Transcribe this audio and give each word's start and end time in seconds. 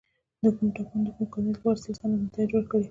کومو 0.41 0.67
ټاکنو 0.75 1.01
د 1.05 1.09
کوم 1.17 1.27
کاندید 1.33 1.57
لپاره 1.57 1.81
سل 1.83 1.93
سلنه 1.99 2.15
نتایج 2.25 2.49
ورکړي. 2.53 2.79